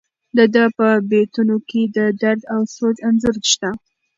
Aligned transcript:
د 0.37 0.39
ده 0.53 0.63
په 0.77 0.87
بیتونو 1.09 1.55
کې 1.69 1.81
د 1.95 1.99
درد 2.21 2.41
او 2.53 2.61
سوز 2.75 2.95
انځور 3.07 3.35
شته. 3.53 3.69